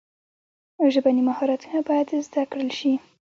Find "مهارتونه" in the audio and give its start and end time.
1.29-1.79